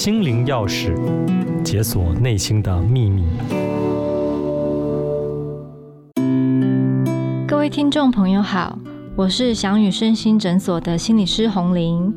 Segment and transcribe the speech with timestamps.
[0.00, 0.96] 心灵钥匙，
[1.62, 3.22] 解锁内心的秘密。
[7.46, 8.78] 各位听众朋友好，
[9.14, 12.14] 我是翔宇身心诊所的心理师洪玲。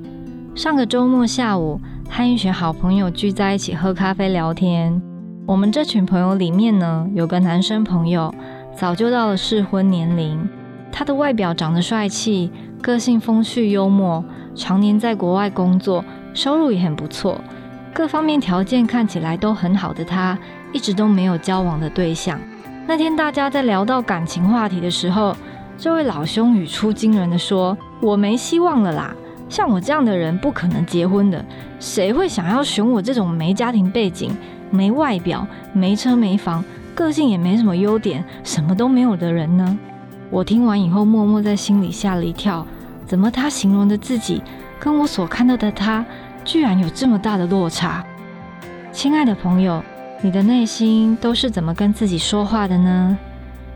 [0.56, 1.78] 上个周末下午，
[2.10, 5.02] 和一群好朋友聚在一起喝咖啡聊天。
[5.46, 8.34] 我们这群朋友里面呢，有个男生朋友，
[8.74, 10.40] 早就到了适婚年龄。
[10.90, 12.50] 他的外表长得帅气，
[12.82, 14.24] 个性风趣幽默，
[14.56, 17.42] 常年在国外工作，收入也很不错，
[17.94, 20.36] 各方面条件看起来都很好的他，
[20.72, 22.40] 一直都没有交往的对象。
[22.88, 25.38] 那天大家在聊到感情话题的时候，
[25.78, 29.16] 这位老兄语出惊人的说：“我没希望了啦。”
[29.48, 31.46] 像我这样的人不可能结婚的，
[31.80, 34.36] 谁会想要选我这种没家庭背景、
[34.72, 39.78] 没外表、没车没房、个性也没什么优点、什么都没有的人呢？
[40.32, 42.66] 我听完以后，默默在心里吓了一跳。
[43.06, 44.42] 怎么他形容的自己，
[44.80, 46.04] 跟我所看到的他，
[46.46, 48.04] 居然有这么大的落差？
[48.92, 49.84] 亲爱的朋友，
[50.22, 53.18] 你的内心都是怎么跟自己说话的呢？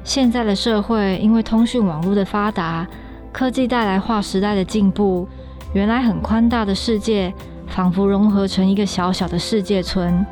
[0.04, 2.88] 现在的社会因为通讯网络的发达，
[3.32, 5.28] 科技带来划时代的进步。
[5.74, 7.34] 原来很宽大的世界，
[7.68, 10.26] 仿佛融合成一个小小的世界村，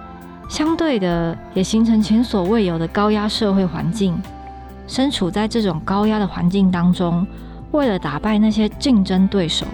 [0.47, 4.17] 相对的，也形成前所未有的高压社会环境。
[4.87, 7.25] 身处在这种高压的环境当中，
[7.71, 9.65] 为了打败那些竞争对手，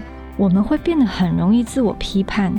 [0.42, 2.52] 我们会变得很容易自我批判，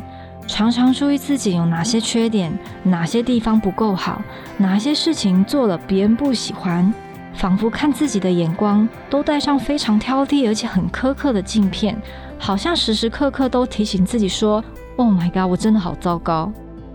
[0.46, 4.22] 常常注意自己有哪些缺点，哪些地方不够好，
[4.56, 6.94] 哪些事情做了别人不喜欢，
[7.34, 12.00] 仿佛看自己的眼光都带上非常挑剔而且很苛刻的镜片。
[12.38, 14.62] 好像时时刻刻都提醒自己说
[14.94, 16.52] ：“Oh my god，我真的好糟糕。”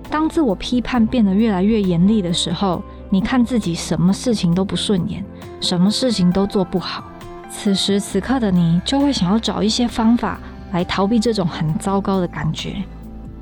[0.09, 5.21] 当自我批判变得越来越严厉的时候，你看自己什么事情都不顺眼，
[5.59, 7.03] 什么事情都做不好。
[7.49, 10.39] 此时此刻的你就会想要找一些方法
[10.71, 12.83] 来逃避这种很糟糕的感觉，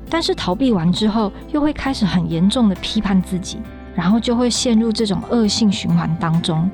[0.08, 3.58] 但是逃避完之后，又会开始很严重的批判自己，
[3.94, 6.70] 然后就会陷入这种恶性循环当中。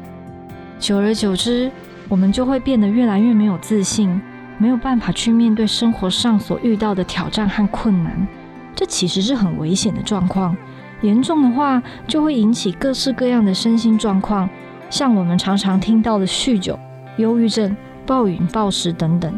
[0.78, 1.71] 久而久之，
[2.09, 4.21] 我们就会变得越来越没有自信。
[4.59, 8.28] 没有办法去面对生活上所遇到的挑战和困难，
[8.77, 10.56] 这其实是很危险的状况。
[11.00, 14.48] 严重的话，就会引起各式各样的身心状况，
[14.88, 16.78] 像我们常常听到的酗酒、
[17.16, 17.75] 忧郁症、
[18.06, 19.32] 暴饮暴食等等。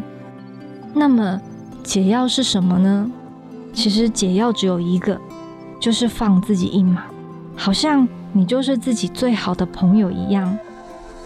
[0.97, 1.41] 那么，
[1.83, 3.11] 解药是什么呢？
[3.73, 5.19] 其实解药只有一个，
[5.77, 7.03] 就是放自己一马，
[7.53, 10.57] 好像你就是自己最好的朋友一样，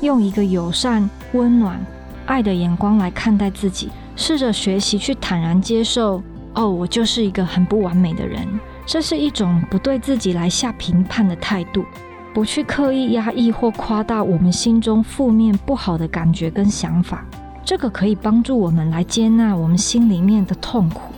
[0.02, 1.80] 用一个友善、温暖。
[2.26, 6.22] 爱的眼光来看待自己，试着学习去坦然接受。
[6.56, 8.48] 哦，我就是一个很不完美的人。
[8.88, 11.86] 这是一种不对自己来下评判的态度，
[12.34, 17.24] 不去刻意压抑或夸大我们心中负面不好的感觉跟想法。
[17.70, 21.14] 这个可以帮助我们来接纳我们心里面的痛苦。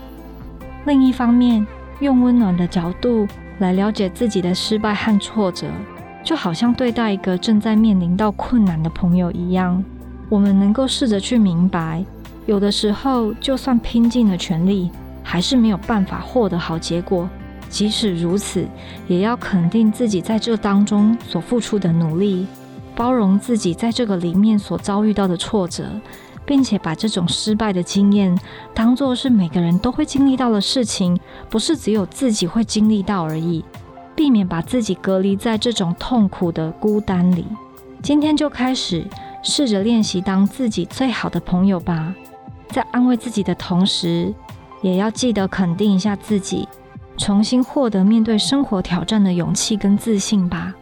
[0.84, 1.66] 另一方面，
[2.02, 3.26] 用温暖的角度
[3.60, 5.68] 来了解自己的失败和挫折，
[6.26, 9.82] 就好像对待一个正在面临到困难的朋友一样。
[10.28, 12.04] 我们能够试着去明白，
[12.46, 14.92] 有的时候就算拼尽了全力，
[15.24, 17.30] 还是没有办法获得好结果。
[17.70, 18.68] 即使如此，
[19.08, 22.46] 也要肯定自己在这当中所付出的努力，
[22.94, 25.86] 包容自己在这个里面所遭遇到的挫折，
[26.46, 28.38] 并且把这种失败的经验
[28.74, 31.20] 当作是每个人都会经历到的事情，
[31.50, 33.64] 不是只有自己会经历到而已。
[34.16, 37.46] 避免把自己隔离在这种痛苦的孤单里。
[38.02, 39.06] 今天就开始。
[39.44, 42.14] 试着练习当自己最好的朋友吧，
[42.70, 44.32] 在安慰自己的同时，
[44.84, 46.68] 也要记得肯定一下自己，
[47.18, 50.76] 重新获得面对生活挑战的勇气跟自信吧。